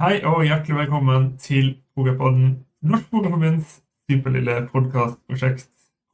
[0.00, 2.54] Hei og hjertelig velkommen til Pokerpodden,
[2.88, 3.74] Norsk Pokerforbunds
[4.08, 5.66] superlille podkastprosjekt.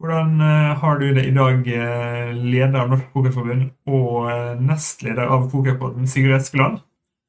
[0.03, 5.31] Hvordan eh, har du det i dag, eh, leder av Norsk Pokerforbund og eh, nestleder
[5.31, 6.81] av Pokerpodden, Sigurd Eskeland?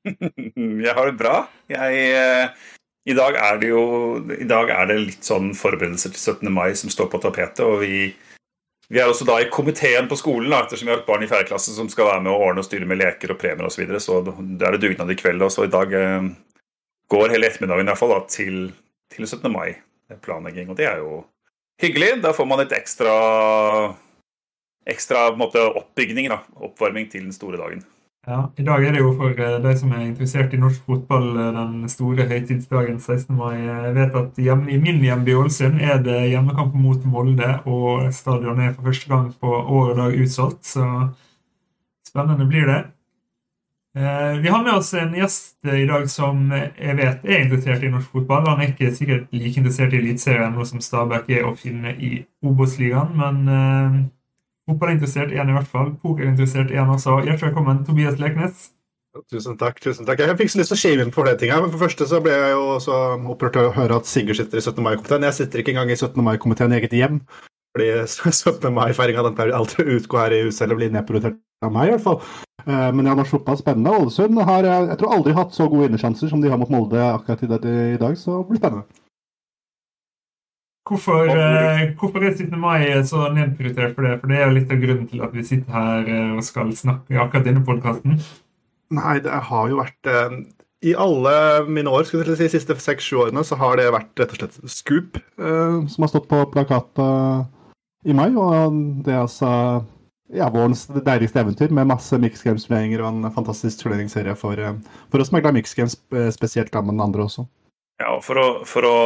[0.87, 1.35] Jeg har det bra.
[1.69, 2.49] Jeg,
[3.05, 3.83] i, dag er det jo,
[4.25, 6.49] I dag er det litt sånn forberedelser til 17.
[6.57, 7.61] mai som står på tapetet.
[7.67, 8.07] og vi,
[8.89, 11.29] vi er også da i komiteen på skolen, da, ettersom vi har et barn i
[11.29, 11.51] 4.
[11.53, 13.77] klasse som skal være med å ordne og styre med leker og premier osv.
[13.77, 15.45] Så, videre, så det er det dugnad i kveld.
[15.53, 15.93] Så i dag
[17.11, 18.67] går hele ettermiddagen i hvert fall da, til,
[19.13, 19.51] til 17.
[19.51, 19.77] mai.
[20.23, 21.25] Planlegging, og det er jo
[21.83, 22.21] hyggelig.
[22.23, 23.15] Da får man et ekstra
[24.87, 27.83] ekstra måte, oppbygning, da, oppvarming til den store dagen.
[28.27, 31.29] Ja, I dag er det jo for eh, de som er interessert i norsk fotball
[31.39, 33.29] eh, den store høytidsdagen 16.
[33.37, 33.55] mai.
[33.55, 38.65] Jeg vet at hjemme, I min hjemby Ålesund er det hjemmekamp mot Molde, og stadionet
[38.65, 40.67] er for første gang på år og dag utsolgt.
[40.67, 40.83] Så
[42.09, 42.81] spennende blir det.
[43.97, 47.89] Eh, vi har med oss en gjest i dag som jeg vet er interessert i
[47.89, 48.45] norsk fotball.
[48.51, 53.15] Han er ikke sikkert like interessert i Eliteserien, som Stabæk er å finne i Obos-ligaen,
[53.17, 54.11] men
[54.67, 55.93] Fotballinteressert er han i hvert fall.
[56.03, 57.21] Pokerinteressert er han også.
[57.23, 58.73] Hjertelig velkommen, Tobias Leknes.
[59.31, 59.79] Tusen takk.
[59.81, 60.19] tusen takk.
[60.19, 61.51] Jeg fikk så lyst til å shave inn på ting.
[61.51, 62.97] her, men For første så ble jeg jo så
[63.31, 64.83] opprørt til å høre at Sigurd sitter i 17.
[64.83, 65.23] mai-komiteen.
[65.23, 66.21] Jeg sitter ikke engang i 17.
[66.21, 67.21] mai-komiteen i eget hjem.
[67.77, 67.89] Fordi
[68.33, 68.67] 17.
[68.73, 72.05] mai-feiringa pleier alltid å utgå her i huset, eller bli nedprioritert av meg i hvert
[72.09, 72.21] fall.
[72.67, 73.93] Men men har norsk fotball spennende.
[73.95, 77.45] Ålesund har jeg tror aldri hatt så gode innersjanser som de har mot Molde akkurat
[77.47, 77.47] i
[78.01, 79.05] dag, så det blir spennende.
[80.87, 82.59] Hvorfor, eh, hvorfor, er 17.
[82.59, 84.19] mai så nedprioritert for det?
[84.21, 86.71] For det er jo litt av grunnen til at vi sitter her eh, og skal
[86.75, 88.21] snakke i akkurat denne podkasten.
[88.95, 90.37] Nei, det har jo vært eh,
[90.87, 91.33] I alle
[91.67, 94.39] mine år, skulle jeg si, de siste seks-sju årene, så har det vært rett og
[94.39, 97.51] slett Scoop eh, som har stått på plakatet
[98.07, 98.31] i mai.
[98.31, 99.51] Og det er altså
[100.33, 104.75] ja, vårens deiligste eventyr med masse Mix Games-turneringer og en fantastisk turneringsserie for, eh,
[105.11, 105.99] for oss som er glad i Mix Games
[106.35, 107.47] spesielt, da, men andre også.
[107.97, 108.97] Ja, for å, for å,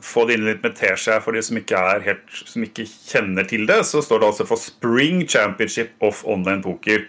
[0.00, 3.66] få det inn litt med teskje for de som ikke, helt, som ikke, kjenner til
[3.68, 7.04] det, så står det altså for Spring Championship of Online Poker.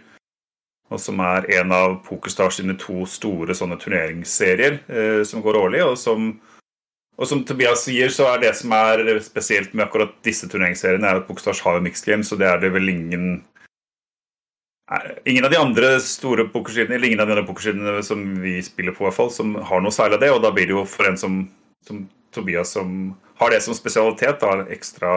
[0.91, 5.85] Og som er en av Pokerstars sine to store sånne turneringsserier eh, som går årlig.
[5.87, 6.33] Og som,
[7.21, 11.21] og som, Tobias sier, så er det som er spesielt med akkurat disse turneringsseriene, er
[11.21, 13.31] at Pokerstars har jo mixed games, og det er det vel ingen
[15.23, 18.91] Ingen av de andre store pokersidene eller ingen av de andre pokersidene som vi spiller
[18.91, 20.31] på, i hvert fall, som har noe særlig av det.
[20.35, 21.37] Og da blir det jo for en som,
[21.87, 22.01] som
[22.35, 25.13] Tobias, som har det som spesialitet, da, ekstra,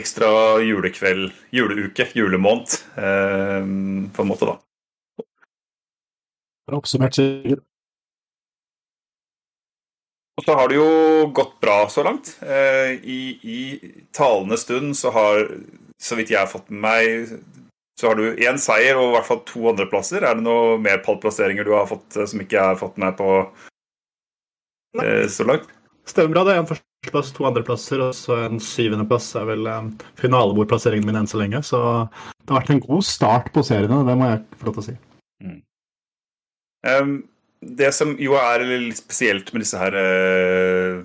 [0.00, 0.30] ekstra
[0.64, 3.68] julekveld, juleuke, julemåned, eh,
[4.16, 5.26] på en måte, da.
[6.80, 7.66] Oppsummert sikkert.
[10.40, 10.90] Og så har det jo
[11.36, 12.32] gått bra så langt.
[12.40, 13.60] Eh, I, I
[14.16, 15.42] talende stund så har,
[16.00, 17.34] så vidt jeg har fått med meg
[18.00, 20.24] så har du én seier og i hvert fall to andreplasser.
[20.24, 23.12] Er det noe mer pallplasseringer du har fått eh, som ikke jeg har fått med
[23.18, 23.28] på
[25.02, 25.68] eh, så langt?
[26.08, 26.46] Stemmer bra.
[26.48, 29.90] Det er en førsteplass, to andreplasser og så en syvendeplass er vel eh,
[30.22, 31.60] finalebordplasseringen min enn så lenge.
[31.66, 34.84] Så det har vært en god start på seriene, det må jeg få lov til
[34.84, 34.96] å si.
[35.44, 35.60] Mm.
[36.88, 37.14] Um,
[37.60, 41.00] det som jo er litt spesielt med disse her uh,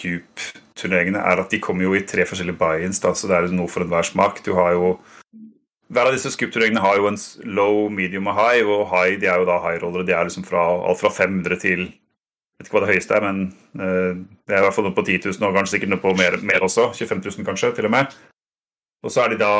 [0.00, 3.84] Coop-turneringene, er at de kommer jo i tre forskjellige buy-ins, så det er noe for
[3.84, 4.40] enhver smak.
[4.46, 4.94] Du har jo
[5.90, 7.18] hver av disse scoop-turneringene har jo en
[7.50, 10.06] low, medium og high, og high de er jo da high-rollere.
[10.06, 11.88] De er liksom fra, alt fra 500 til
[12.60, 13.38] jeg vet ikke hva det høyeste er, men
[13.80, 16.36] uh, det er i hvert fall på 10 000, og kanskje sikkert noe på mer,
[16.44, 16.90] mer, også.
[16.92, 18.16] 25 000 kanskje, til og med.
[19.00, 19.54] Og så er de da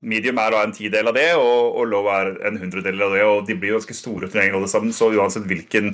[0.00, 3.24] Medium er da en tidel av det, og, og low er en hundredel av det.
[3.26, 5.90] Og de blir ganske store turneringer alle sammen, så uansett hvilken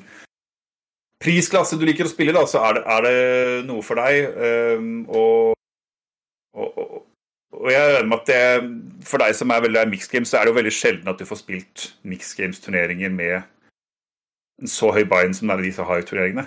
[1.25, 3.17] prisklasse du liker å spille, da, så er det, er det
[3.71, 4.29] noe for deg.
[4.77, 5.55] Um, og,
[6.53, 6.85] og,
[7.55, 10.41] og jeg regner med at det, For deg som er veldig i mixed games, så
[10.41, 13.41] er det jo veldig sjelden at du får spilt mixed games-turneringer med
[14.61, 16.47] en så høy buy-in som det er de som har turneringene.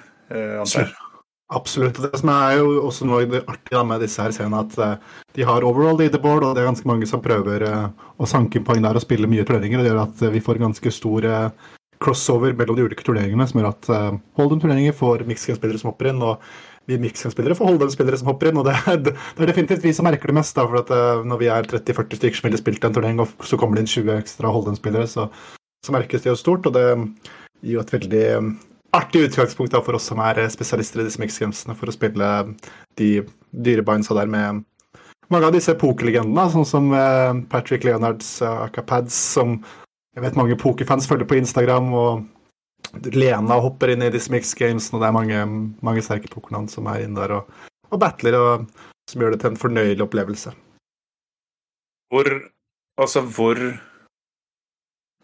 [1.47, 2.01] Eh, Absolutt.
[2.01, 5.63] Det som er jo også noe artig med disse her scenene, at uh, de har
[5.63, 7.89] overall leaderboard, og det er ganske mange som prøver uh,
[8.19, 9.79] å sanke poeng der og spille mye turneringer.
[9.79, 11.27] og Det gjør at uh, vi får ganske stor
[12.03, 13.87] crossover mellom de ulike turneringene, som gjør at
[14.37, 16.21] Holden-turneringer får mixed game-spillere som hopper inn.
[16.21, 16.43] og
[16.87, 18.59] vi Mixen-spillere får Holden-spillere som hopper inn.
[18.61, 20.55] og Det er, det er definitivt vi som merker det mest.
[20.55, 23.79] Da, for Når vi er 30-40 stykker som ville spilt en turnering, og så kommer
[23.79, 25.25] det inn 20 ekstra Holden-spillere, så,
[25.81, 26.69] så, merkes det jo stort.
[26.69, 26.85] Og det
[27.63, 28.27] gir jo et veldig
[28.95, 32.29] artig utgangspunkt da, for oss som er spesialister i disse mix-gamesene, for å spille
[32.99, 33.11] de
[33.51, 34.63] dyre bindsa der med
[35.33, 39.57] mange av disse pokerlegendene, sånn som uh, Patrick Leonards Acapads, som
[40.15, 41.91] jeg vet mange pokerfans følger på Instagram.
[41.93, 45.41] og Lena hopper inn i disse mixed games, og det er mange,
[45.85, 47.51] mange sterke pokernavn som er inne der og,
[47.91, 50.55] og battler, og som gjør det til en fornøyelig opplevelse.
[52.13, 52.31] Hvor
[52.97, 53.59] Altså, hvor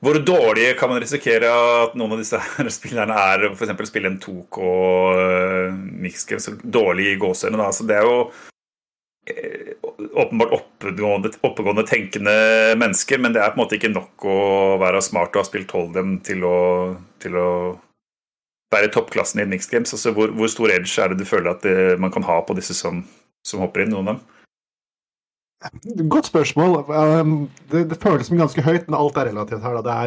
[0.04, 3.76] hvor dårlige kan man risikere at noen av disse her spillerne er f.eks.
[3.88, 4.72] spille en 2K
[6.10, 7.70] uh, så dårlig i gåseøynene?
[7.72, 8.18] Så det er jo
[9.32, 9.72] eh,
[10.12, 12.36] åpenbart oppegående, oppegående, tenkende
[12.82, 14.38] mennesker, men det er på en måte ikke nok å
[14.84, 16.60] være smart og ha spilt Holdem til å,
[17.24, 17.50] til å
[18.76, 19.96] være i toppklassen i mixed games.
[19.96, 22.58] Altså, hvor, hvor, stor edge er det du føler at det, man kan ha på
[22.60, 23.06] disse som,
[23.48, 24.43] som hopper inn, noen av dem?
[26.12, 26.80] Godt spørsmål.
[26.90, 27.36] Um,
[27.72, 29.78] det, det, føles som ganske høyt, men alt er relativt her.
[29.80, 29.84] Da.
[29.84, 30.00] Det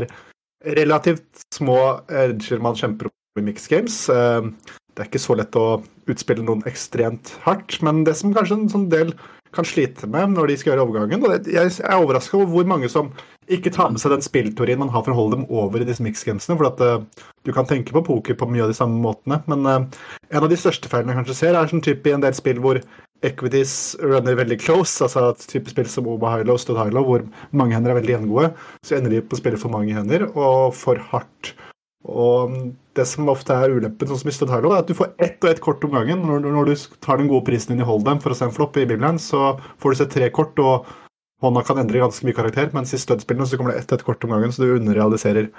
[0.67, 1.79] er relativt små
[2.11, 3.97] edger man kjemper om i mix games.
[4.11, 4.55] Um,
[4.97, 8.71] det er ikke så lett å utspille noen ekstremt hardt, men det som kanskje en
[8.73, 9.13] sånn del
[9.57, 12.91] kan slite med når de skal gjøre overgangen og Jeg er overraska over hvor mange
[12.93, 13.13] som
[13.53, 16.03] ikke tar med seg den spillteorien man har for å holde dem over i disse
[16.03, 16.57] mixgamesene.
[16.59, 19.39] For at uh, du kan tenke på poker på mye av de samme måtene.
[19.53, 20.01] Men uh,
[20.33, 22.59] en av de største feilene jeg kanskje ser, er sånn type i en del spill
[22.65, 22.81] hvor
[23.27, 27.25] equities runner veldig close, altså et type spill som Oba Hilo og Stud Hilo, hvor
[27.57, 28.51] mange hender er veldig gjengode,
[28.87, 31.55] så ender de på å spille for mange hender og for hardt.
[32.07, 32.53] Og
[32.97, 35.43] det som ofte er ulempen, sånn som i Stud Hilo, er at du får ett
[35.43, 36.23] og ett kort om gangen.
[36.23, 38.79] Når, når, du tar den gode prisen din i Holdem for å se en flopp
[38.79, 40.87] i Bibelen, så får du se tre kort, og
[41.43, 42.71] hånda kan endre ganske mye karakter.
[42.77, 45.51] Mens i Stud-spillene så kommer det ett og ett kort om gangen, så du underrealiserer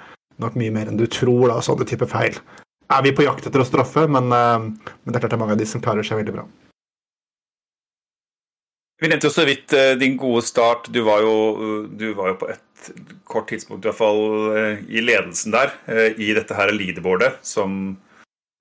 [0.42, 1.50] nok mye mer enn du tror.
[1.52, 2.40] da, Sånne type feil.
[2.88, 5.44] Er vi på jakt etter å straffe, men, eh, men det er klart det er
[5.44, 6.48] mange av de som klarer seg veldig bra.
[8.98, 10.88] Vi nevnte jo så vidt uh, din gode start.
[10.94, 12.90] Du var, jo, du var, jo, på et
[13.28, 14.22] kort tidspunkt i hvert fall
[14.54, 17.94] uh, i ledelsen der, uh, i dette her leaderboardet, som,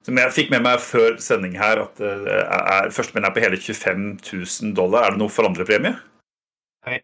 [0.06, 4.06] som, jeg fikk med meg før sending her, at uh, førstemenn er på hele 25
[4.22, 5.08] 000 dollar.
[5.08, 5.96] Er det noe forandrepremie?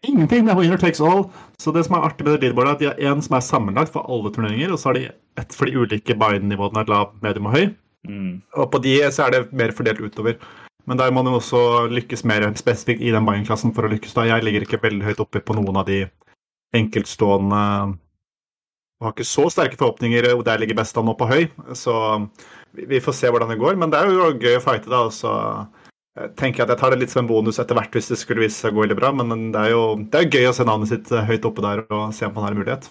[0.06, 0.46] Ingenting.
[0.46, 1.26] Det er winner takes all.
[1.60, 3.44] Så det som er artig med det leaderboardet, er at de har én som er
[3.44, 5.08] sammenlagt for alle turneringer, og så har de
[5.42, 7.66] ett for de ulike Biden-nivåene, lav, medium og høy.
[8.08, 8.44] Mm.
[8.60, 10.38] Og på de så er det mer fordelt utover.
[10.90, 14.16] Men der må man også lykkes mer spesifikt i den Bayern-klassen for å lykkes.
[14.18, 14.28] da.
[14.28, 16.06] Jeg ligger ikke veldig høyt oppe på noen av de
[16.76, 17.62] enkeltstående
[19.04, 21.42] og har ikke så sterke forhåpninger der ligger besta nå på høy.
[21.76, 21.94] Så
[22.72, 23.76] vi får se hvordan det går.
[23.76, 25.02] Men det er jo gøy å fighte, da.
[25.10, 25.32] og Så
[26.40, 28.46] tenker jeg at jeg tar det litt som en bonus etter hvert hvis det skulle
[28.46, 29.12] vise seg å gå veldig bra.
[29.20, 32.14] Men det er jo det er gøy å se navnet sitt høyt oppe der og
[32.16, 32.88] se om man har en mulighet.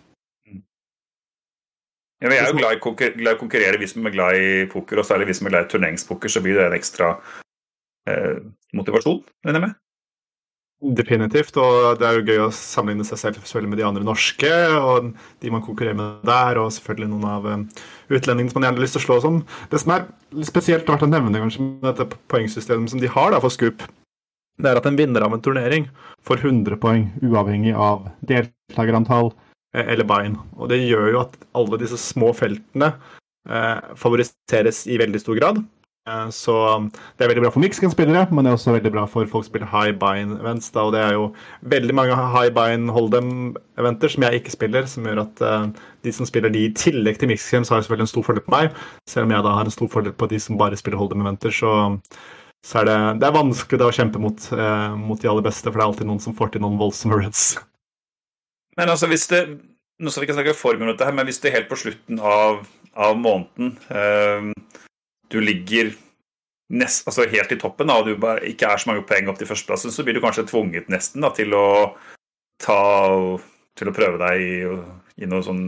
[2.23, 4.51] Ja, jeg er jo glad i, glad i å konkurrere, vi som er glad i
[4.71, 7.42] poker, og særlig vi som er glad i turneringspoker, så blir det en ekstra eh,
[8.75, 9.79] motivasjon, regner jeg med?
[10.83, 14.51] Definitivt, og det er jo gøy å sammenligne seg selv selvfølgelig med de andre norske,
[14.75, 17.63] og de man konkurrerer med der, og selvfølgelig noen av um,
[18.11, 19.37] utlendingene som man gjerne har lyst til å slå som.
[19.71, 20.09] Det som er
[20.49, 23.85] spesielt verdt å nevne kanskje med dette poengsystemet som de har da for Scoop,
[24.59, 25.87] det er at en vinner av en turnering
[26.27, 29.31] får 100 poeng uavhengig av deltakerantall
[29.77, 30.35] eh, eller buy-in.
[30.59, 32.91] Og det gjør jo at alle disse små feltene
[33.47, 35.63] eh, favoriseres i veldig stor grad.
[36.09, 39.05] Eh, så um, det er veldig bra for Mixken-spillere, men det er også veldig bra
[39.07, 40.73] for folk som spiller high bind-events.
[40.83, 41.29] Og det er jo
[41.71, 45.71] veldig mange high bind hold'em-eventer som jeg ikke spiller, som gjør at uh,
[46.03, 48.57] de som spiller de i tillegg til Mixken, så har selvfølgelig en stor fordel på
[48.57, 48.79] meg.
[49.11, 51.75] Selv om jeg da har en stor fordel på de som bare spiller hold'em-eventer, så,
[52.67, 55.69] så, er det, det er vanskelig da å kjempe mot, uh, mot, de aller beste,
[55.71, 57.53] for det er alltid noen som får til noen voldsomme reds.
[58.75, 59.47] Men altså, hvis det
[60.03, 61.79] nå skal vi ikke snakke for mye om dette her, men hvis det helt på
[61.79, 62.65] slutten av,
[62.99, 64.81] av måneden uh,
[65.33, 65.93] du ligger
[66.73, 69.41] nest, altså helt i toppen da, og du bare ikke er så mange poeng opp
[69.41, 71.67] til førsteplassen, så blir du kanskje tvunget nesten da, til å
[72.63, 72.83] ta
[73.79, 74.55] til å prøve deg i,
[75.25, 75.65] i noe sånn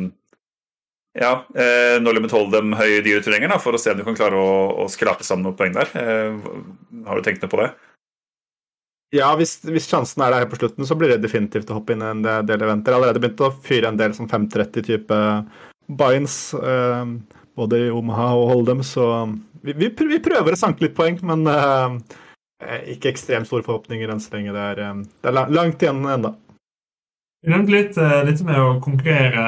[1.15, 4.55] ja, eh, No Limit Hold'em høye dyreturneringer for å se om du kan klare å,
[4.83, 5.93] å skrape sammen noen poeng der.
[5.95, 6.49] Eh,
[7.07, 7.69] har du tenkt noe på det?
[9.15, 12.03] Ja, hvis, hvis, sjansen er der på slutten, så blir det definitivt å hoppe inn
[12.03, 12.91] i en del eventer.
[12.91, 15.21] Jeg har allerede begynt å fyre en del sånn 530-type
[16.01, 17.15] binds, eh,
[17.55, 19.07] både i Omaha og Hold'em, så
[19.73, 21.97] vi, vi, prøver å sanke litt poeng, men uh,
[22.91, 24.55] ikke ekstremt store forhåpninger enn så lenge.
[24.55, 26.35] Det er, um, det er langt igjen ennå.
[27.45, 29.41] Vi nevnte litt dette med å konkurrere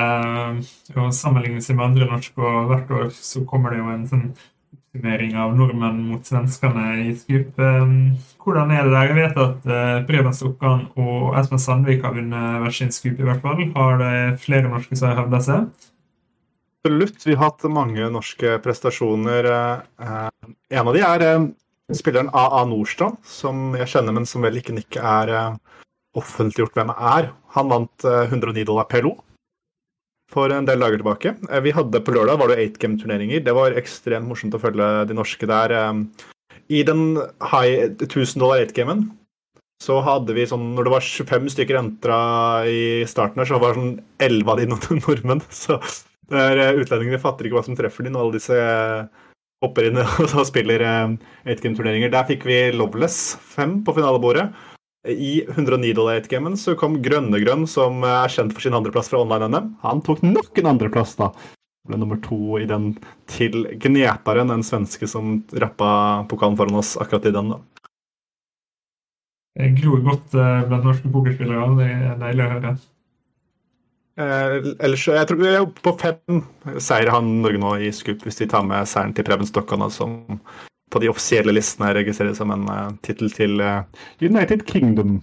[1.00, 2.36] og sammenligne seg med andre norske.
[2.36, 7.14] og Hvert år så kommer det jo en sånn oppsummering av nordmenn mot svenskene i
[7.16, 7.56] Skup.
[7.56, 9.08] Hvordan er det der?
[9.08, 9.70] Jeg vet at
[10.10, 13.64] Preben Stokkan og Espen Sandvik har vunnet hver sin Skup, i hvert fall.
[13.78, 15.88] Har det flere norske som har hevda seg?
[16.86, 17.26] Absolutt.
[17.26, 19.46] Vi har hatt mange norske prestasjoner.
[19.50, 20.20] Eh,
[20.78, 21.46] en av de er eh,
[21.98, 25.56] spilleren AA Nordstrand, som jeg kjenner, men som vel ikke Nick er eh,
[26.14, 27.32] offentliggjort hvem er.
[27.58, 29.16] Han vant 109 dollar PLO
[30.30, 31.34] for en del dager tilbake.
[31.66, 33.42] Vi hadde På lørdag var det 8-game-turneringer.
[33.42, 35.74] Det var ekstremt morsomt å følge de norske der.
[36.70, 37.16] I den
[37.50, 39.08] high 1000 dollar 8-gamen
[39.82, 42.18] så hadde vi sånn Når det var 25 stykker entra
[42.70, 45.48] i starten her, så var det sånn 11 av de nordmenn.
[45.50, 45.82] Så
[46.32, 49.26] der eh, utlendingene fatter ikke hva som treffer dem, og alle disse eh,
[49.64, 52.10] hopper inn og spiller 8-game-turneringer.
[52.10, 54.48] Eh, Der fikk vi Loveless 5 på finalebordet.
[55.06, 59.76] I 109 dollar 8-gamen så kom Grønnegrønn, som er kjent for sin andreplass fra online-NM.
[59.84, 61.30] Han tok nok en andreplass, da.
[61.86, 62.96] Ble nummer to i den
[63.30, 67.54] til Gnetaren, en svenske som rappa pokalen foran oss akkurat i den.
[67.54, 67.60] da.
[69.62, 71.70] Jeg gror godt blant norske pokerspillere.
[71.78, 72.74] Det er deilig å høre.
[74.16, 76.40] Eh, ellers, jeg tror vi er på fem
[76.80, 80.38] seire han Norge nå i skup, hvis de tar med seieren til Preben Stokkan, som
[80.92, 83.82] på de offisielle listene registreres som en uh, tittel til uh,
[84.22, 85.18] United Kingdom.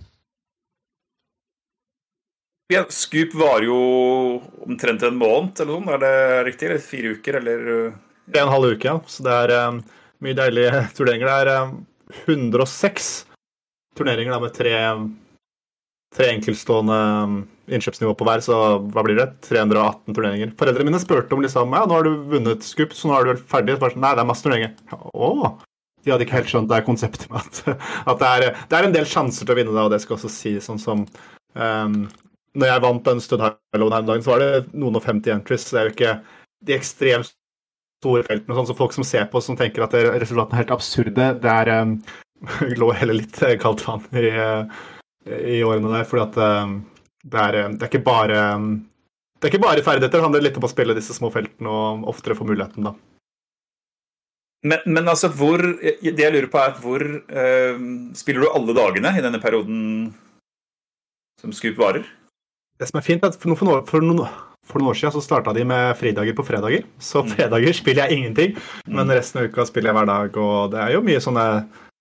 [2.72, 3.78] Ja, Scoop var jo
[4.66, 6.16] omtrent en måned, eller sånn, er det
[6.50, 6.70] riktig?
[6.70, 7.98] Eller fire uker, eller uh,
[8.28, 8.98] Det er en halv uke, ja.
[9.08, 9.82] Så det er um,
[10.24, 11.32] mye deilige turneringer.
[11.32, 11.76] Det er um,
[12.28, 13.12] 106
[13.98, 14.76] turneringer da, med tre,
[16.14, 17.36] tre enkeltstående um,
[17.74, 18.58] innkjøpsnivå på hver, så
[18.94, 19.28] hva blir det?
[19.48, 20.56] 318 turneringer.
[20.60, 23.32] Foreldrene mine spurte om liksom, ja, nå har du vunnet skup, så nå er du
[23.34, 23.78] vel ferdig?
[23.78, 24.74] Så bare sånn, Nei, det er masse turneringer.
[25.14, 25.30] Å!
[26.04, 27.62] De hadde ikke helt skjønt det konseptet med at,
[28.12, 30.18] at det, er, det, er, en del sjanser til å vinne, da, og det skal
[30.18, 31.06] også si sånn som
[31.56, 32.02] um,
[32.60, 35.70] Når jeg vant Stud Highlowen her om dagen, så var det noen og 50 entries.
[35.72, 36.18] det er jo ikke
[36.68, 37.32] de ekstremt
[38.04, 41.30] store feltene, sånn som folk som ser på som tenker at resultatene er helt absurde.
[41.40, 41.96] Det er um,
[42.82, 44.28] lå heller litt kaldt vann i,
[45.26, 46.76] i årene der, fordi at um,
[47.24, 48.68] det er, eh, det er, ikke bare eh,
[49.40, 52.08] det er ikke bare ferdigheter, det handler litt om å spille disse små feltene og
[52.12, 52.96] oftere få muligheten, da.
[54.64, 57.82] Men, men, altså, hvor Det jeg lurer på, er hvor uh,
[58.16, 59.82] Spiller du alle dagene i denne perioden
[61.42, 62.06] som Scoop varer?
[62.80, 64.24] Det som er fint, er at for noen, for noen,
[64.64, 66.88] for noen, år siden så starta de med fridager på fredager.
[66.96, 67.34] Så mm.
[67.36, 68.56] fredager spiller jeg ingenting,
[68.88, 69.14] men mm.
[69.20, 70.40] resten av uka spiller jeg hver dag.
[70.46, 71.48] Og det er jo mye sånne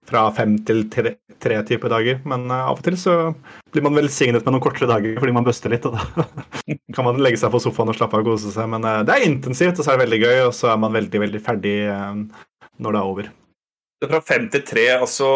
[0.09, 2.21] fra fem til tre, tre type dager.
[2.29, 3.17] Men uh, av og til så
[3.73, 5.87] blir man velsignet med noen kortere dager fordi man buster litt.
[5.89, 6.27] Og da
[6.97, 8.71] kan man legge seg på sofaen og slappe av og kose seg.
[8.73, 10.99] Men uh, det er intensivt, og så er det veldig gøy, og så er man
[10.99, 12.19] veldig, veldig ferdig uh,
[12.83, 13.31] når det er over.
[14.03, 15.29] Fra fem til tre, altså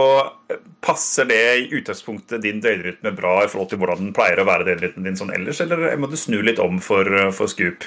[0.82, 4.66] passer det i utgangspunktet din døgnrytme bra i forhold til hvordan den pleier å være
[4.66, 7.06] døgnrytmen din sånn ellers, eller må du snu litt om for,
[7.36, 7.86] for Scoop?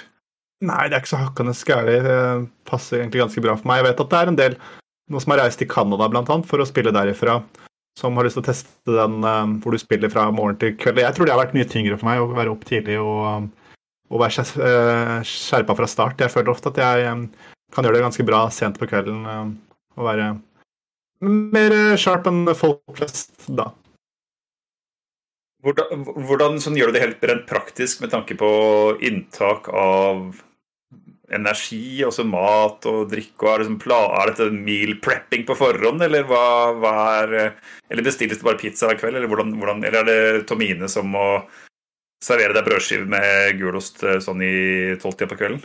[0.64, 2.08] Nei, det er ikke så hakkende gærent.
[2.08, 2.16] Det
[2.68, 3.82] passer egentlig ganske bra for meg.
[3.82, 4.56] Jeg vet at det er en del
[5.10, 7.40] noen som har reist til Canada annet, for å spille derifra.
[8.00, 11.02] Som har lyst til å teste den um, hvor du spiller fra morgen til kveld.
[11.04, 13.50] Jeg tror det har vært mye tyngre for meg å være opp tidlig og, um,
[14.14, 16.22] og være uh, skjerpa fra start.
[16.24, 17.26] Jeg føler ofte at jeg um,
[17.76, 19.52] kan gjøre det ganske bra sent på kvelden um,
[19.98, 20.30] og være
[21.26, 23.68] mer sharp enn folk flest da.
[25.66, 28.50] Hvordan, hvordan sånn gjør du det helt rent praktisk med tanke på
[29.04, 30.40] inntak av
[31.36, 33.46] energi, også mat og drikke?
[33.46, 36.44] og Er, det liksom, er dette meal prepping på forhånd, eller hva,
[36.80, 36.94] hva
[37.24, 37.36] er
[37.90, 41.10] Eller bestilles det bare pizza hver kveld, eller, hvordan, hvordan, eller er det Tomine som
[41.10, 41.26] må
[42.24, 45.64] servere deg brødskive med gulost eh, sånn i tolvtida på kvelden?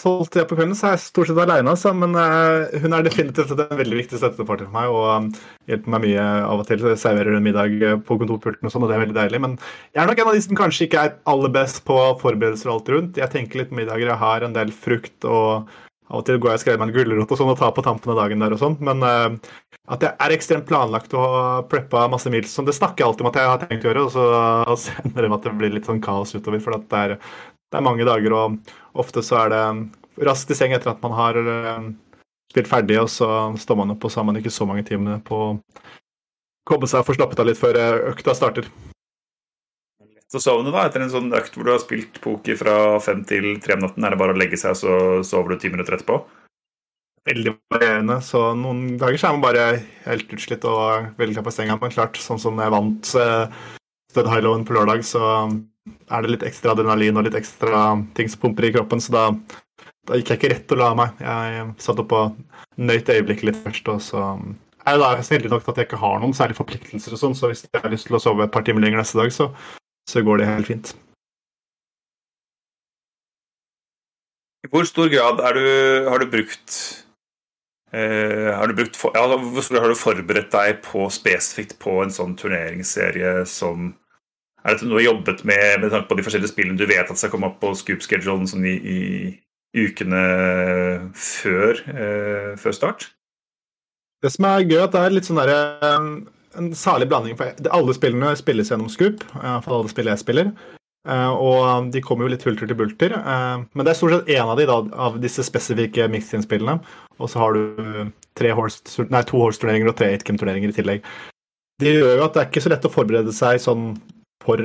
[0.00, 3.52] Tolvtida på kvelden så er jeg stort sett aleine, altså, men uh, hun er definitivt
[3.54, 5.30] en veldig viktig støttepartner for meg og um,
[5.70, 6.82] hjelper meg mye av og til.
[6.82, 9.42] Så Serverer en middag eh, på kontorpulten og sånn, og det er veldig deilig.
[9.44, 9.56] Men
[9.94, 12.78] jeg er nok en av de som kanskje ikke er aller best på forberedelser og
[12.78, 13.20] alt rundt.
[13.20, 15.68] Jeg tenker litt middager, jeg har en del frukt og
[16.06, 17.82] av og til går jeg og skreller meg en gulrot og sånn og tar på
[17.82, 18.76] tampen av dagen der og sånn.
[18.86, 19.56] Men uh,
[19.90, 23.24] at jeg er ekstremt planlagt og har preppa masse meals sånn, det snakker jeg alltid
[23.24, 26.02] om at jeg har tenkt å gjøre, og så, med at det blir litt sånn
[26.04, 26.62] kaos utover.
[26.62, 27.16] For det er,
[27.72, 29.62] det er mange dager, og ofte så er det
[30.26, 31.88] raskt i seng etter at man har uh,
[32.52, 33.28] spilt ferdig, og så
[33.60, 35.54] står man opp, og så har man ikke så mange timer på å
[36.66, 38.66] komme seg og få slappet av litt før eh, økta starter.
[40.26, 43.52] Så sovne da, etter en sånn økt hvor du har spilt poker fra fem til
[43.62, 44.02] tre om natten?
[44.02, 44.96] Er det bare å legge seg, så
[45.26, 46.18] sover du ti minutter etterpå?
[47.26, 48.18] Veldig varierende.
[48.26, 49.68] Så noen dager så er man bare
[50.06, 51.78] helt utslitt og veldig klar på senga.
[51.78, 53.46] Men klart, sånn som jeg vant uh,
[54.10, 55.22] Stud Highlowen på lørdag, så
[55.86, 59.24] er det litt ekstra adrenalin og litt ekstra ting som pumper i kroppen, så da,
[60.08, 61.22] da gikk jeg ikke rett og la meg.
[61.22, 62.36] Jeg satt opp og
[62.76, 64.26] nøyt øyeblikket litt først, og så
[64.86, 67.50] er jeg da heldig nok at jeg ikke har noen særlige forpliktelser og sånn, så
[67.50, 69.50] hvis jeg har lyst til å sove et par timer lenger neste dag, så,
[70.10, 70.94] så går det helt fint.
[74.66, 75.66] I hvor stor grad du,
[76.10, 76.76] har du brukt
[77.94, 82.34] eh, har, du brukt for, ja, har du forberedt deg på spesifikt på en sånn
[82.38, 83.92] turneringsserie som
[84.66, 87.10] er dette noe du har jobbet med med tanke på de forskjellige spillene du vet
[87.10, 89.00] at skal komme opp på scoop-schedulen sånn i, i,
[89.76, 90.22] ukene
[91.14, 93.10] før, eh, før, start?
[94.24, 96.08] Det som er gøy, at det er litt sånn der, eh,
[96.56, 97.36] en salig blanding.
[97.36, 100.50] for Alle spillene spilles gjennom Scoop, For alle spill jeg spiller.
[101.06, 103.12] Uh, og de kommer jo litt hulter til bulter.
[103.14, 106.80] Men det er stort sett én av de da, av disse spesifikke mix-in-spillene.
[107.20, 111.06] Og så har du horse, nei, to horse-turneringer og tre 8-game-turneringer i tillegg.
[111.78, 113.90] Det gjør jo at det er ikke så lett å forberede seg sånn
[114.46, 114.62] for,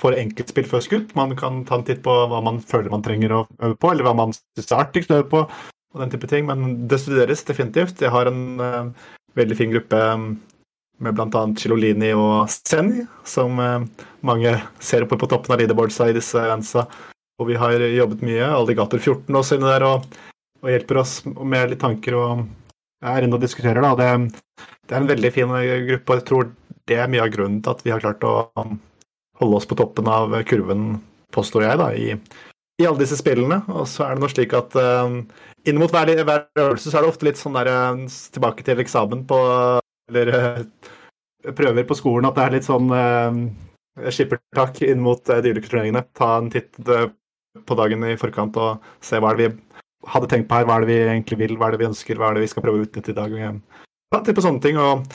[0.00, 1.14] for enkeltspill før skutt.
[1.18, 4.06] Man kan ta en titt på hva man føler man trenger å øve på, eller
[4.06, 5.44] hva man syns er artigst å øve på.
[5.94, 8.02] og den type ting, Men det studeres definitivt.
[8.02, 8.90] Jeg har en uh,
[9.38, 10.28] veldig fin gruppe um,
[11.02, 11.42] med bl.a.
[11.58, 13.58] Cilolini og Senni, som
[14.22, 16.86] mange ser på på toppen av leaderboardsa i disse eventsa.
[17.42, 18.46] Og vi har jobbet mye.
[18.46, 20.06] Alligator 14 også inne der og,
[20.62, 22.14] og hjelper oss med litt tanker.
[22.14, 22.44] og
[23.04, 23.84] er inne og diskuterer.
[23.84, 23.94] Da.
[23.98, 25.54] Det, det, er en veldig fin
[25.88, 26.50] gruppe, og jeg tror
[26.88, 28.34] det er mye av grunnen til at vi har klart å
[29.40, 30.98] holde oss på toppen av kurven,
[31.34, 32.14] påstår jeg, da, i,
[32.80, 33.60] i alle disse spillene.
[33.74, 35.18] Og så er det noe slik at uh,
[35.66, 38.82] inn mot hver, hver, øvelse så er det ofte litt sånn der uh, tilbake til
[38.84, 39.40] eksamen på
[40.10, 40.62] Eller uh,
[41.56, 46.06] prøver på skolen at det er litt sånn uh, skippertak inn mot de ulike turneringene.
[46.16, 49.76] Ta en titt på dagen i forkant og se hva er det vi
[50.10, 50.66] hadde tenkt på her.
[50.66, 52.50] Hva er det vi egentlig vil, hva er det vi ønsker, hva er det vi
[52.50, 53.36] skal prøve å utnytte i dag.
[54.10, 54.80] Ta titt på sånne ting.
[54.82, 55.06] Og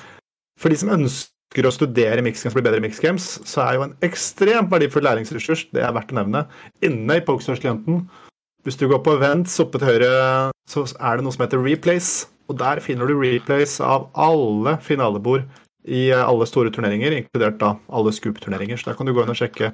[0.59, 3.63] for de som ønsker ønsker å studere Mix Games, bli bedre i Mix Games, så
[3.63, 6.46] er jo en ekstremt verdifull læringsressurs, det er verdt å nevne,
[6.86, 8.03] inne i Pokestars-klienten.
[8.63, 12.27] Hvis du går på events oppe til høyre, så er det noe som heter replays.
[12.50, 15.48] Og der finner du replays av alle finalebord
[15.89, 18.77] i alle store turneringer, inkludert da alle scoop-turneringer.
[18.77, 19.72] Så der kan du gå inn og sjekke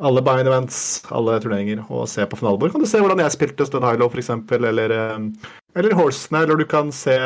[0.00, 2.72] alle bind events, alle turneringer, og se på finalebord.
[2.72, 6.68] Kan du se hvordan jeg spilte Stun Hilo, f.eks., eller, eh, eller Horsene, eller du
[6.70, 7.18] kan se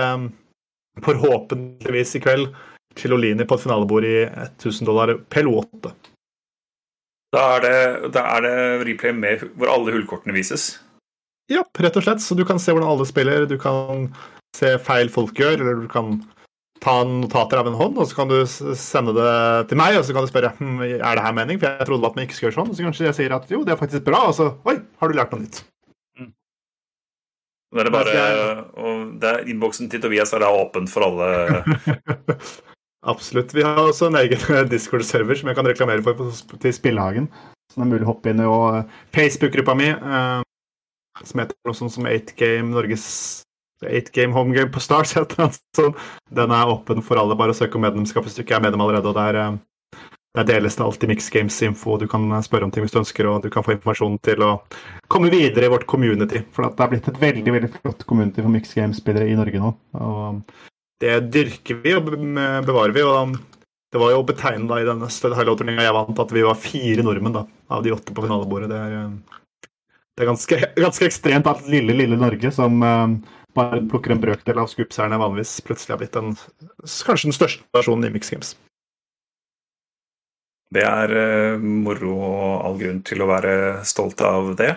[1.04, 2.54] forhåpentligvis i kveld
[2.98, 5.94] Chilolini på et finalebord i 1000 dollar Pelo 8.
[7.34, 10.76] Da er, det, da er det replay med hvor alle hullkortene vises?
[11.50, 12.22] Ja, rett og slett.
[12.22, 14.06] Så du kan se hvordan alle spiller, du kan
[14.54, 16.20] se feil folk gjør, eller du kan
[16.84, 19.34] ta notater av en hånd, og så kan du sende det
[19.70, 22.10] til meg, og så kan du spørre hm, er det her mening, for jeg trodde
[22.10, 22.72] at man ikke skulle gjøre sånn.
[22.72, 25.10] Og så kanskje jeg sier at jo, det er faktisk bra, og så oi, har
[25.10, 25.62] du lært noe nytt.
[26.20, 26.30] Mm.
[27.74, 28.28] Det er bare,
[28.78, 31.64] og det er Innboksen til Tobias er da åpen for alle
[33.04, 33.52] Absolutt.
[33.54, 34.40] Vi har også en egen
[34.72, 37.28] Discord-server som jeg kan reklamere for til Spillehagen.
[37.72, 38.48] Så det er mulig å hoppe inn i.
[38.48, 40.40] Eh, Facebook-gruppa mi, eh,
[41.24, 43.06] som heter noe sånt som 8Game Norges
[43.84, 45.94] 8Game Homegame på Stars, den.
[46.32, 47.36] Den er åpen for alle.
[47.36, 49.12] Bare å søke om medlemskap hvis du ikke er medlem allerede.
[49.12, 50.00] og der, eh,
[50.34, 51.98] der deles det alltid Mix Games-info.
[52.00, 54.52] Du kan spørre om ting hvis du ønsker, og du kan få informasjon til å
[55.12, 56.40] komme videre i vårt community.
[56.56, 59.74] For det er blitt et veldig veldig flott community for Mix Games-spillere i Norge nå.
[60.00, 60.40] Og
[61.02, 63.02] det dyrker vi og bevarer vi.
[63.02, 63.36] og
[63.92, 67.44] Det var jo betegnende i denne highlight-turneringa jeg vant, at vi var fire nordmenn da,
[67.70, 68.70] av de åtte på finalebordet.
[68.72, 69.70] Det er, eh,
[70.14, 73.08] det er ganske, ganske, ekstremt at lille, lille Norge, som uh,
[73.54, 76.36] bare plukker en brøkdel av scoopseierne vanligvis, plutselig har blitt den,
[76.84, 78.52] kanskje den største nasjonen i Mix Games.
[80.74, 84.76] Det er uh, moro og all grunn til å være stolt av det.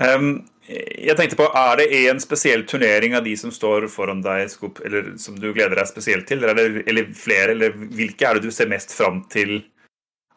[0.00, 4.52] Um, jeg tenkte på, Er det en spesiell turnering av de som står foran deg,
[4.86, 6.44] eller som du gleder deg spesielt til?
[6.44, 7.56] Eller, eller flere?
[7.56, 9.58] Eller hvilke er det du ser mest fram til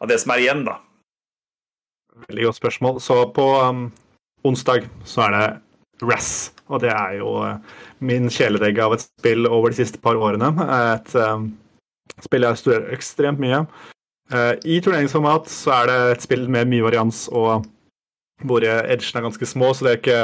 [0.02, 0.78] av det som er igjen, da?
[2.28, 3.00] Veldig godt spørsmål.
[3.02, 3.86] Så på um,
[4.46, 5.46] onsdag så er det
[6.04, 6.30] RAS.
[6.72, 7.58] Og det er jo uh,
[8.02, 10.50] min kjæledegge av et spill over de siste par årene.
[10.94, 11.50] Et um,
[12.24, 13.64] spill jeg studerer ekstremt mye.
[14.32, 17.66] Uh, I turneringsformat så er det et spill med mye varians og
[18.44, 20.20] hvor edgene er ganske små, så det er ikke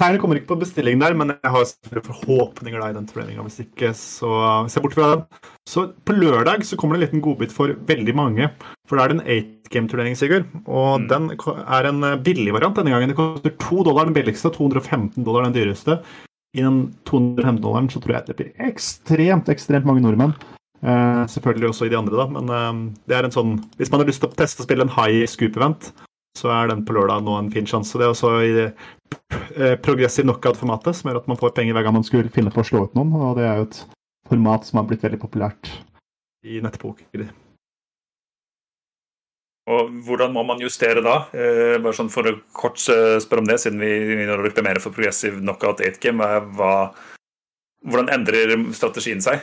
[0.00, 3.42] Tegnet kommer ikke på bestilling der, men jeg har forhåpninger da i den turneringa.
[3.44, 4.30] Hvis ikke, så
[4.72, 5.26] se bort fra den.
[5.68, 8.48] Så på lørdag så kommer det en liten godbit for veldig mange.
[8.88, 10.48] For da er det en eight game-turnering, Sigurd.
[10.64, 11.06] Og mm.
[11.12, 13.12] den er en billig variant denne gangen.
[13.12, 16.00] Det koster to dollar den billigste og 215 dollar den dyreste.
[16.56, 20.32] I den 215 dollaren så tror jeg det blir ekstremt, ekstremt mange nordmenn.
[20.80, 24.00] Eh, selvfølgelig også i de andre, da, men eh, det er en sånn Hvis man
[24.00, 25.90] har lyst til å teste å spille en high scoop-event,
[26.38, 27.98] så er den på lørdag nå en fin sjanse.
[27.98, 28.68] Det er også i det
[29.56, 32.62] eh, progressive knockout-formatet, som gjør at man får penger hver gang man skulle finne på
[32.62, 33.12] å slå ut noen.
[33.18, 33.84] Og det er jo et
[34.30, 35.72] format som har blitt veldig populært
[36.46, 37.30] i nettpoker.
[39.70, 41.16] Og Hvordan må man justere da?
[41.36, 44.80] Eh, bare sånn For å kort eh, spørre om det, siden vi begynner å mer
[44.82, 46.30] for progressive knockout 8 game.
[47.80, 49.42] Hvordan endrer strategien seg?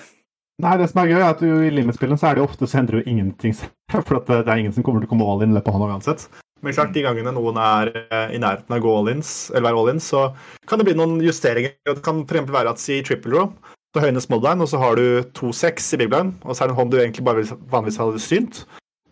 [0.57, 3.03] Nei, det som er gøy, er at I limitspillene så er det ofte så endrer
[3.03, 3.69] jo ingenting seg.
[4.07, 5.93] For det er ingen som kommer til å komme all in i løpet av hånda
[5.93, 6.27] uansett.
[6.61, 10.23] Men klart, de gangene noen er eh, i nærheten av all-ins, eller være all-ins, så
[10.69, 11.75] kan det bli noen justeringer.
[11.85, 12.49] Det kan f.eks.
[12.53, 13.51] være at si triple row,
[13.93, 16.69] så høyner smallblind, og så har du to seks i big blind, og så er
[16.69, 18.63] det en hånd du egentlig bare vanligvis hadde synt.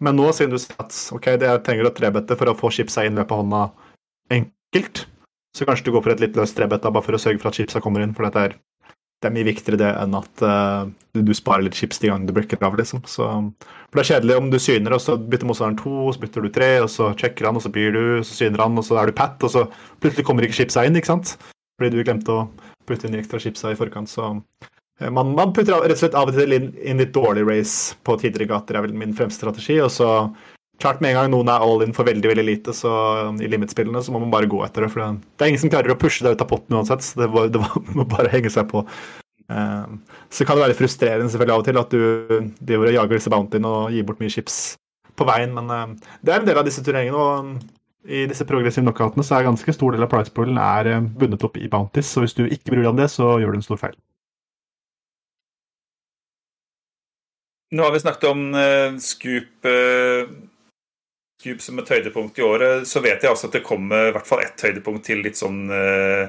[0.03, 3.05] Men nå, siden du sier at ok, det trenger å trebette for å få chipsa
[3.07, 3.61] inn løpet av hånda
[4.35, 5.05] enkelt,
[5.55, 7.59] så kanskje du går for et litt løst trebett bare for å sørge for at
[7.61, 8.57] chipsa kommer inn, for dette er
[9.25, 10.85] det er mye viktigere det enn at uh,
[11.17, 12.77] du sparer litt chips de gangene du brekker av.
[12.77, 13.01] liksom.
[13.09, 13.25] Så,
[13.89, 16.45] for Det er kjedelig om du syner, og så bytter motstanderen to, og så bytter
[16.45, 18.85] du tre, og så sjekker han, og så byr du, og så syner han, og
[18.85, 19.65] så er du pat, og så
[20.03, 21.35] plutselig kommer ikke chipsa inn, ikke sant?
[21.79, 22.47] Fordi du glemte å
[22.85, 24.11] putte inn de ekstra chipsa i forkant.
[24.11, 27.47] Så uh, man, man, putter rett og slett av og til inn, inn litt dårlig
[27.49, 29.81] race på tidligere gater, er vel min fremste strategi.
[29.81, 30.11] og så
[30.81, 32.91] Klart Med en gang noen er all in for veldig veldig lite så
[33.29, 34.91] um, i limit-spillene, så må man bare gå etter det.
[34.91, 37.29] for Det, er ingen som klarer å pushe deg ut av potten uansett, så det,
[37.31, 38.83] var, det var, må bare henge seg på.
[39.51, 39.85] Eh,
[40.29, 43.31] så kan det være frustrerende selvfølgelig av og til at du driver og jager disse
[43.31, 44.59] bountyene og gir bort mye chips
[45.15, 47.23] på veien, men eh, det er en del av disse turneringene.
[47.23, 47.71] og
[48.05, 51.55] i disse progressive knockoutene så er ganske stor del av price poolen er bundet opp
[51.57, 53.79] i bounties, så hvis du ikke bryr deg om det, så gjør du en stor
[53.81, 53.95] feil.
[57.73, 60.29] Nå har vi snakket om uh, Scoop, uh,
[61.45, 62.87] Scoop som et høydepunkt i året.
[62.89, 65.67] Så vet jeg også at det kommer i hvert fall ett høydepunkt til litt sånn
[65.69, 66.25] uh,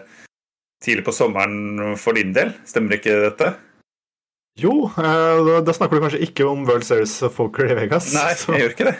[0.84, 2.52] tidlig på sommeren for din del.
[2.68, 3.54] Stemmer ikke dette?
[4.60, 8.10] Jo, da, da snakker du kanskje ikke om World Series of Poker i Vegas.
[8.16, 8.96] Nei, jeg gjør ikke det.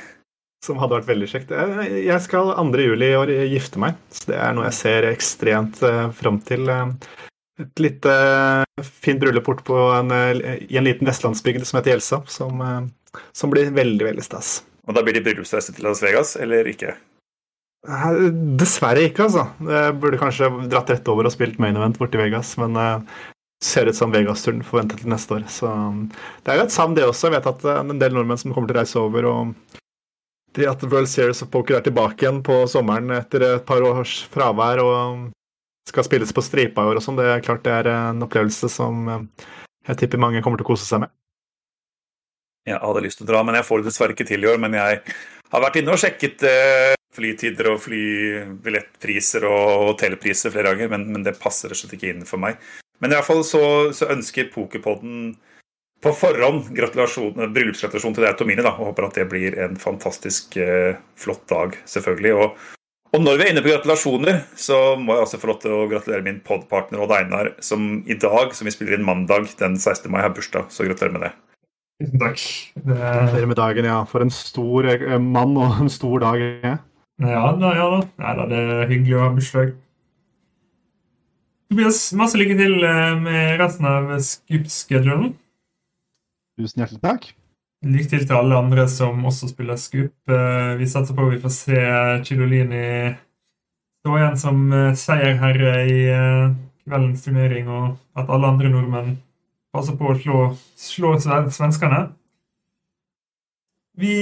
[0.65, 1.53] Som hadde vært veldig kjekt.
[2.01, 2.81] Jeg skal 2.
[2.81, 5.81] juli i år gifte meg, så det er noe jeg ser ekstremt
[6.17, 8.15] fram til et lite
[8.85, 12.65] fint bryllup på en, i en liten vestlandsbygd som heter Gjelsa, som,
[13.37, 14.59] som, blir veldig, veldig stas.
[14.87, 16.97] Og da blir det bryllupsreise til Las Vegas, eller ikke?
[18.59, 19.47] Dessverre ikke, altså.
[19.63, 23.25] Jeg burde kanskje dratt rett over og spilt main event borti Vegas, men uh,
[23.63, 25.47] ser ut som Vegas-turen forventet til neste år.
[25.51, 25.71] Så
[26.43, 27.29] det er jo et savn, det også.
[27.29, 29.31] Jeg vet at er en del nordmenn som kommer til å reise over.
[29.33, 29.83] og
[30.57, 34.23] det at World Series of Poker er tilbake igjen på sommeren etter et par års
[34.33, 35.27] fravær og
[35.87, 38.71] skal spilles på stripa i år og sånn, det er klart det er en opplevelse
[38.73, 39.45] som eh,
[39.87, 41.13] jeg tipper mange kommer til å kose seg med.
[42.67, 44.61] Jeg hadde lyst til å dra, men jeg får det dessverre ikke til i år.
[44.63, 45.01] Men jeg
[45.53, 51.27] har vært inne og sjekket eh, flytider og flybillettpriser og hotellpriser flere ganger, men, men,
[51.27, 52.59] det passer rett og slett ikke inn for meg.
[53.03, 53.63] Men i hvert fall så,
[53.97, 55.35] så ønsker Pokerpodden
[56.05, 60.99] på forhånd gratulasjon, bryllupsgratulasjon til deg, Tomine, og håper at det blir en fantastisk eh,
[61.19, 62.35] flott dag, selvfølgelig.
[62.41, 62.73] Og
[63.15, 65.87] og når vi er inne på gratulasjoner, så må jeg også få lov til å
[65.89, 70.11] gratulere min podpartner Odd Einar, som i dag, som vi spiller inn mandag den 16.
[70.13, 70.67] mai, har bursdag.
[70.75, 71.31] Så gratulerer med det.
[71.97, 72.43] Tusen takk.
[72.77, 72.97] Det...
[72.99, 74.03] Gratulerer med dagen, ja.
[74.09, 76.43] For en stor eh, mann og en stor dag.
[76.65, 76.77] Ja,
[77.25, 77.73] ja da.
[77.79, 78.03] Ja, da.
[78.21, 79.73] Nei, da det er hyggelig å ha bursdag.
[81.73, 85.33] Tobias, masse lykke til eh, med resten av Scoop-schedulen.
[86.61, 87.31] Tusen hjertelig takk.
[87.87, 90.13] Lykke til til alle andre som også spiller Scoop.
[90.29, 91.83] Eh, vi satser på at vi får se
[92.29, 92.87] Chilolini
[94.05, 96.01] stå igjen som seierherre i
[96.87, 99.17] kveldens turnering, og at alle andre nordmenn
[99.77, 100.45] passer på å slå,
[100.81, 102.07] slå svenskene.
[103.97, 104.17] Vi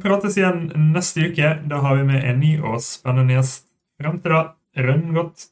[0.00, 1.56] prates igjen neste uke.
[1.68, 3.66] Da har vi med en ny og spennende gjest.
[4.00, 4.44] Fram til da,
[4.80, 5.51] rønn godt.